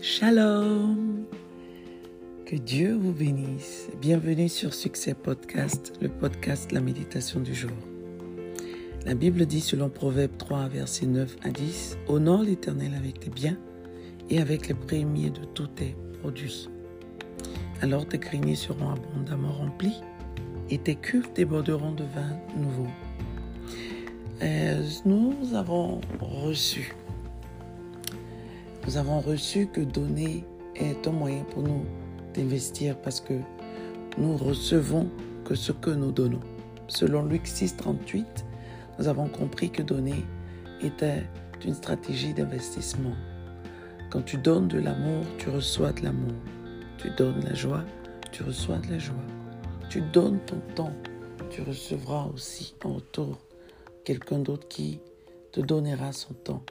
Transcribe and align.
Shalom. 0.00 1.24
Que 2.46 2.54
Dieu 2.54 2.94
vous 2.94 3.12
bénisse. 3.12 3.88
Bienvenue 4.00 4.48
sur 4.48 4.72
Succès 4.72 5.12
Podcast, 5.12 5.92
le 6.00 6.08
podcast 6.08 6.70
La 6.70 6.80
méditation 6.80 7.40
du 7.40 7.52
jour. 7.52 7.72
La 9.04 9.14
Bible 9.14 9.44
dit 9.44 9.60
selon 9.60 9.88
Proverbe 9.88 10.36
3, 10.38 10.68
versets 10.68 11.06
9 11.06 11.38
à 11.42 11.50
10, 11.50 11.98
Honore 12.06 12.42
l'Éternel 12.42 12.92
avec 12.96 13.18
tes 13.18 13.30
biens 13.30 13.58
et 14.30 14.40
avec 14.40 14.68
les 14.68 14.74
premiers 14.74 15.30
de 15.30 15.44
tous 15.54 15.66
tes 15.66 15.96
produits. 16.20 16.68
Alors 17.82 18.06
tes 18.06 18.18
greniers 18.18 18.54
seront 18.54 18.90
abondamment 18.90 19.52
remplis 19.52 20.00
et 20.70 20.78
tes 20.78 20.94
cuves 20.94 21.32
déborderont 21.34 21.92
de 21.92 22.04
vin 22.04 22.36
nouveau. 22.56 22.86
Euh, 24.42 24.80
nous 25.04 25.34
avons 25.54 26.00
reçu 26.20 26.94
nous 28.88 28.96
avons 28.96 29.20
reçu 29.20 29.66
que 29.66 29.82
donner 29.82 30.46
est 30.74 31.06
un 31.06 31.12
moyen 31.12 31.44
pour 31.50 31.62
nous 31.62 31.84
d'investir 32.32 32.96
parce 33.02 33.20
que 33.20 33.34
nous 34.16 34.34
recevons 34.38 35.10
que 35.44 35.54
ce 35.54 35.72
que 35.72 35.90
nous 35.90 36.10
donnons. 36.10 36.40
Selon 36.86 37.26
Luc 37.26 37.46
6, 37.46 37.76
38, 37.76 38.46
nous 38.98 39.06
avons 39.06 39.28
compris 39.28 39.68
que 39.68 39.82
donner 39.82 40.24
était 40.80 41.22
une 41.66 41.74
stratégie 41.74 42.32
d'investissement. 42.32 43.12
Quand 44.08 44.22
tu 44.22 44.38
donnes 44.38 44.68
de 44.68 44.78
l'amour, 44.78 45.22
tu 45.36 45.50
reçois 45.50 45.92
de 45.92 46.04
l'amour. 46.04 46.32
Tu 46.96 47.10
donnes 47.10 47.44
la 47.44 47.52
joie, 47.52 47.84
tu 48.32 48.42
reçois 48.42 48.78
de 48.78 48.92
la 48.92 48.98
joie. 48.98 49.16
Tu 49.90 50.00
donnes 50.00 50.38
ton 50.46 50.62
temps, 50.74 50.94
tu 51.50 51.60
recevras 51.60 52.30
aussi 52.32 52.74
en 52.82 52.94
retour 52.94 53.38
quelqu'un 54.06 54.38
d'autre 54.38 54.66
qui 54.66 54.98
te 55.52 55.60
donnera 55.60 56.12
son 56.12 56.32
temps. 56.32 56.62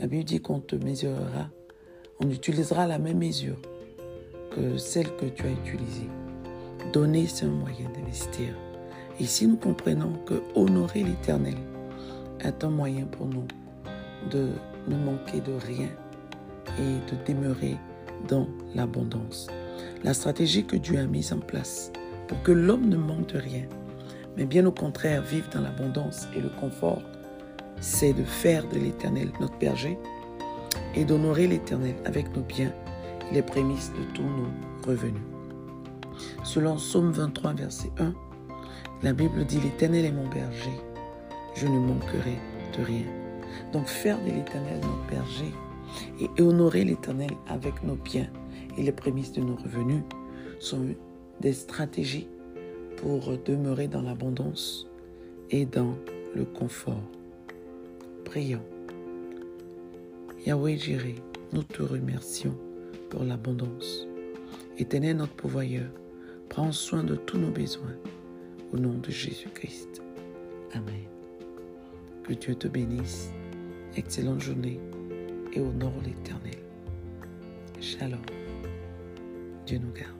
La 0.00 0.06
Bible 0.06 0.24
dit 0.24 0.40
qu'on 0.40 0.60
te 0.60 0.76
mesurera, 0.76 1.50
on 2.20 2.30
utilisera 2.30 2.86
la 2.86 2.98
même 2.98 3.18
mesure 3.18 3.58
que 4.50 4.78
celle 4.78 5.14
que 5.16 5.26
tu 5.26 5.44
as 5.44 5.50
utilisée. 5.50 6.08
Donner, 6.94 7.26
c'est 7.26 7.44
un 7.44 7.50
moyen 7.50 7.86
d'investir. 7.90 8.54
Et 9.18 9.26
si 9.26 9.46
nous 9.46 9.58
comprenons 9.58 10.14
que 10.24 10.42
honorer 10.54 11.02
l'Éternel 11.02 11.56
est 12.40 12.64
un 12.64 12.70
moyen 12.70 13.04
pour 13.04 13.26
nous 13.26 13.46
de 14.30 14.48
ne 14.88 14.96
manquer 14.96 15.42
de 15.42 15.52
rien 15.66 15.90
et 16.78 17.12
de 17.12 17.22
demeurer 17.30 17.76
dans 18.26 18.48
l'abondance. 18.74 19.48
La 20.02 20.14
stratégie 20.14 20.64
que 20.64 20.76
Dieu 20.76 20.98
a 20.98 21.04
mise 21.04 21.34
en 21.34 21.40
place 21.40 21.92
pour 22.26 22.42
que 22.42 22.52
l'homme 22.52 22.88
ne 22.88 22.96
manque 22.96 23.34
de 23.34 23.38
rien, 23.38 23.66
mais 24.38 24.46
bien 24.46 24.64
au 24.64 24.72
contraire 24.72 25.20
vive 25.20 25.50
dans 25.52 25.60
l'abondance 25.60 26.26
et 26.34 26.40
le 26.40 26.48
confort 26.58 27.02
c'est 27.80 28.12
de 28.12 28.24
faire 28.24 28.66
de 28.68 28.78
l'Éternel 28.78 29.30
notre 29.40 29.58
berger 29.58 29.98
et 30.94 31.04
d'honorer 31.04 31.46
l'Éternel 31.46 31.94
avec 32.04 32.34
nos 32.36 32.42
biens 32.42 32.72
les 33.32 33.42
prémices 33.42 33.92
de 33.92 34.14
tous 34.14 34.22
nos 34.22 34.50
revenus. 34.86 35.22
Selon 36.44 36.76
Psaume 36.76 37.12
23, 37.12 37.54
verset 37.54 37.90
1, 37.98 38.12
la 39.02 39.12
Bible 39.12 39.44
dit 39.44 39.60
L'Éternel 39.60 40.04
est 40.04 40.12
mon 40.12 40.28
berger, 40.28 40.78
je 41.54 41.66
ne 41.66 41.78
manquerai 41.78 42.38
de 42.76 42.84
rien. 42.84 43.06
Donc 43.72 43.86
faire 43.86 44.18
de 44.20 44.30
l'Éternel 44.30 44.80
notre 44.80 45.06
berger 45.10 45.52
et 46.20 46.42
honorer 46.42 46.84
l'Éternel 46.84 47.30
avec 47.48 47.82
nos 47.82 47.96
biens 47.96 48.28
et 48.76 48.82
les 48.82 48.92
prémices 48.92 49.32
de 49.32 49.40
nos 49.40 49.56
revenus 49.56 50.02
sont 50.58 50.86
des 51.40 51.52
stratégies 51.52 52.28
pour 52.96 53.36
demeurer 53.44 53.88
dans 53.88 54.02
l'abondance 54.02 54.86
et 55.50 55.64
dans 55.64 55.94
le 56.34 56.44
confort. 56.44 57.02
Prions. 58.24 58.62
Yahweh 60.46 60.76
Jireh, 60.76 61.16
nous 61.52 61.62
te 61.62 61.82
remercions 61.82 62.56
pour 63.08 63.24
l'abondance. 63.24 64.06
Éternel 64.78 65.16
notre 65.18 65.34
pourvoyeur, 65.34 65.90
prends 66.48 66.72
soin 66.72 67.02
de 67.04 67.16
tous 67.16 67.38
nos 67.38 67.50
besoins. 67.50 67.96
Au 68.72 68.78
nom 68.78 68.94
de 68.98 69.10
Jésus-Christ. 69.10 70.00
Amen. 70.74 71.04
Que 72.22 72.34
Dieu 72.34 72.54
te 72.54 72.68
bénisse. 72.68 73.32
Excellente 73.96 74.40
journée 74.40 74.80
et 75.52 75.60
honore 75.60 76.00
l'Éternel. 76.04 76.58
Shalom. 77.80 78.20
Dieu 79.66 79.78
nous 79.78 79.92
garde. 79.92 80.19